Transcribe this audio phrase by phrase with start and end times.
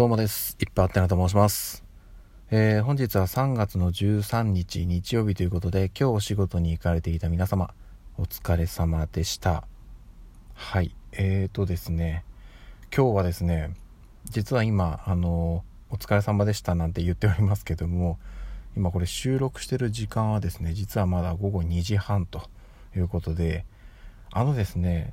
[0.00, 0.56] どうもです。
[0.58, 1.84] いっぱいあってなと申します。
[2.50, 7.74] えー本日は3月の13日日曜日ということで、今日お仕事に行かれていた皆様、
[8.16, 9.64] お疲れ様でした。
[10.54, 10.96] はい。
[11.12, 12.24] えーとですね、
[12.96, 13.74] 今日はですね、
[14.24, 18.18] 実は今、あの、お疲れ様でしたなんて言っておりますけども、
[18.78, 22.48] 今これ収録してる時間はですね、実はまだ午後2時半と
[22.96, 23.66] いうことで、
[24.32, 25.12] あのですね、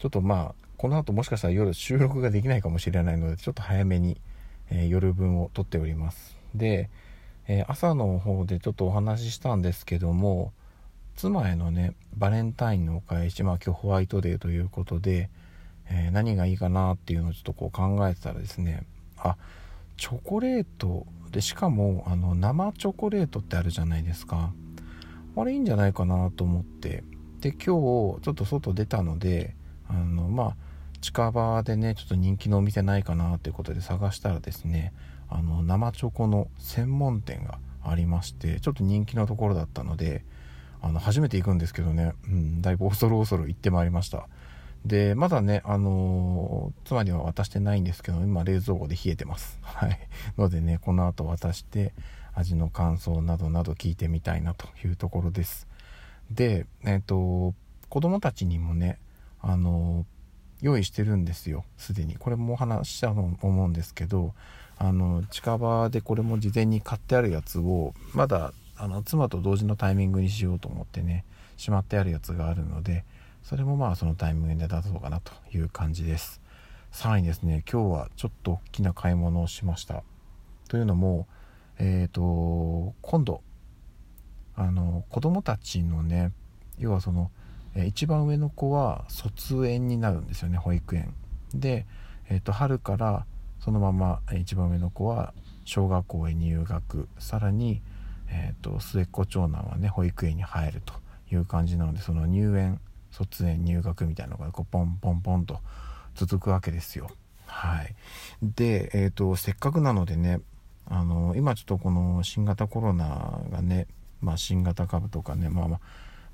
[0.00, 4.20] ちょっとまあ、この後もしかしたら夜収録ができないかもしれないので、ちょっと早めに、
[4.70, 6.36] え夜分を撮っております。
[6.54, 6.90] で、
[7.48, 10.52] え朝の方でちょっとお話ししたんですけども、
[11.16, 15.30] 妻へのね、バレンタインのお返し、まあ今日ホワイトデーということで、
[15.88, 18.84] えー何がいいかなっていうのをちょっとこう考えてたらですね、
[19.16, 19.36] あ、
[19.96, 24.52] チョコレートで、しかも、あの、生チョコレートってあるじゃないですか。
[25.36, 27.04] あれいいんじゃないかなと思って。
[27.40, 29.54] で、今日、ちょっと外出たので、
[29.88, 30.56] あの、まあ、
[30.98, 34.92] 近場でね、ちょっと人気のお店ないかなということで探したらですね、
[35.28, 40.24] あの、生チョコの専門店がありまして、ちょっと人気のところだったので、
[40.80, 44.28] あの、初めて行くんですけどね、うん、だいぶ恐る恐る行ってまいりました。
[44.84, 49.58] で、まだね、あのー妻には渡してないんですけど、今冷蔵庫で冷えてます。
[49.62, 49.98] はい。
[50.38, 51.92] のでね、この後渡して、
[52.34, 55.66] 味の感想などなど聞いてみたいなというところです。
[56.30, 57.54] で、えっ、と、
[57.88, 58.98] 子供たちにもね、
[59.40, 60.15] あのー
[60.62, 62.16] 用意してるんですよ、すでに。
[62.16, 64.34] これもお話ししたと思うんですけど、
[64.78, 71.24] あの、近場でこれも事前に買ってあるやつを、まだ、あの、妻と同時のタイミングにしようと思ってね、
[71.56, 73.04] しまってあるやつがあるので、
[73.42, 76.40] それもまあそのタイミングで出そうかなという感じです。
[76.90, 80.02] さらにですね、今日はちょっと大きな買い物をしました。
[80.68, 81.26] というのも、
[81.78, 83.42] えっ、と、今度、
[84.56, 86.32] あの、子供たちのね、
[86.78, 87.30] 要はその、
[87.84, 91.14] 一番上の子は卒園になるんですよね、保育園。
[91.54, 91.86] で、
[92.28, 93.26] えっ、と、春から
[93.60, 97.82] そのまま一番上の子は小学校へ入学、さらに、
[98.28, 100.94] えっ、と、末っ子長男はね、保育園に入ると
[101.32, 105.60] いう感じなので、その入園、卒園、入学みたいなのがこうポンポンポンと
[106.14, 107.10] 続くわけですよ。
[107.46, 107.94] はい。
[108.42, 110.40] で、えっ、と、せっかくなのでね、
[110.88, 113.86] あの、今ちょっとこの新型コロナがね、
[114.20, 115.80] まあ新型株とかね、まあまあ、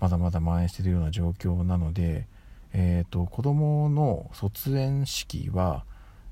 [0.00, 2.26] まだまだ蔓延しているような状況なので、
[2.72, 5.84] えっ、と、子供の卒園式は、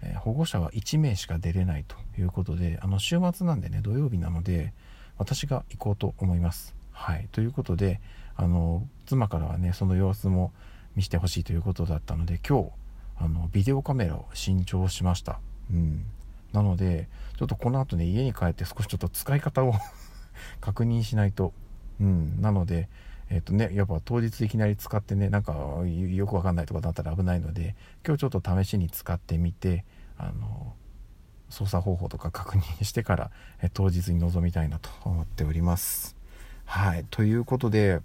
[0.03, 4.73] えー保護者は1名しか出れないということで、あの、週末なんでね、土曜日なので、
[5.19, 6.75] 私が行こうと思います。
[6.93, 7.29] はい。
[7.33, 8.01] ということで、
[8.37, 10.53] あの、妻からはね、その様子も
[10.95, 12.71] 見せてほしいということだったので、今日、
[13.17, 15.41] あの、ビデオカメラを新調しました。
[15.73, 16.05] うん。
[16.53, 19.75] なので、ちょっとこの後ね、家に帰って少しちょっと使い方を
[20.61, 21.53] 確認しないと。
[22.01, 22.41] うん。
[22.41, 22.89] なので、
[23.31, 29.85] えっ、とね、やっぱ当日いきなり使ってね、なんかよくわかんないとかだったら危ないので、今日ちょっと試しに使ってみて、
[30.17, 30.75] あの、
[31.51, 33.31] 操作方法とか確認してから、
[33.63, 36.17] え当日に臨みたいなと思っております。
[36.65, 37.07] はい。
[37.11, 38.01] ということで、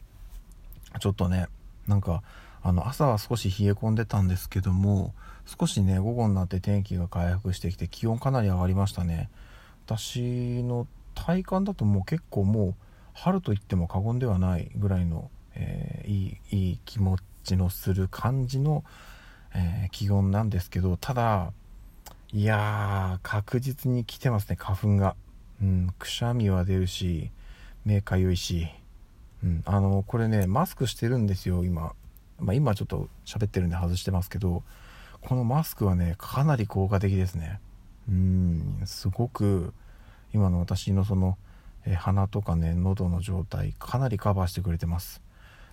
[0.99, 1.47] ちょっとね、
[1.87, 2.23] なんか、
[2.61, 5.13] あの、朝は少し冷え込んでたんですけども、
[5.45, 9.29] 少しね、午後になって天気が回復してきて、気温かなり上がりましたね。
[9.85, 12.75] 私の体感だともう結構もう、
[13.13, 18.83] 春と言っても過言ではないぐらいの、えーいい、いい気持ちのする感じの、
[19.53, 21.53] えー気温なんですけど、ただ、
[22.31, 25.15] いやー、確実に来てますね、花粉が。
[25.61, 27.31] うん、くしゃみは出るし、
[27.85, 28.67] 目かゆいし、
[29.43, 31.93] うん、あの、これね、マスクしてるんですよ、今。
[32.39, 34.63] まあ、今ちょっと喋ってるんで外してますけど、
[35.21, 37.59] このマスクはね、かなり効果的ですね。
[38.09, 39.73] うん、すごく、
[40.33, 41.37] 今の私のその、
[41.85, 45.21] え鼻とかね、喉の状態、かなりカバーしてくれてます。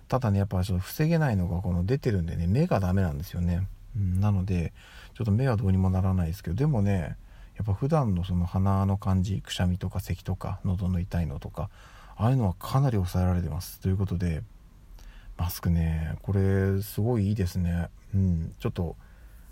[0.07, 3.67] ただね、やっぱちょっと防げないのがこの出てるんでね、目がダメなんですよね。
[3.95, 4.73] うん、なので、
[5.13, 7.17] ちょっと目はどうにもならないですけど、でもね、
[7.55, 11.69] やっぱ普段のその鼻の感じ、くしゃみとか咳とか、喉の痛いのとか、
[12.17, 13.79] ああいうのはかなり抑えられてます。
[13.79, 14.43] ということで、
[15.37, 17.89] マスクね、これすごいいいですね。
[18.13, 18.95] うん、ちょっと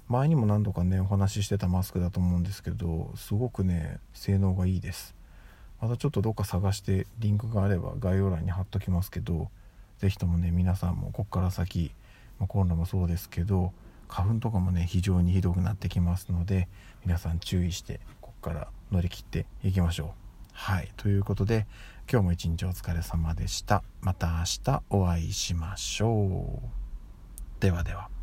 [0.08, 5.16] 前にも何度かね、お話ししてたマスクだと思うんですけど、すごくね、性能がいいです。
[5.82, 9.50] またちょっとどっか探してリンクがあれば概要欄に貼っときますけど、
[10.00, 11.92] ぜひともね、皆さんもこっから先、
[12.40, 13.74] まあコロナもそうですけど、
[14.08, 16.68] 花粉とかもね、非常にひどくなってきますので、
[17.06, 20.10] 皆さん注意して、こっから乗り切っていきましょう。
[20.54, 20.92] はい。
[20.98, 21.68] ということで、
[22.12, 23.84] 今日も一日お疲れ様でした。
[24.02, 27.62] また明日お会いしましょう。
[27.62, 28.19] ではでは。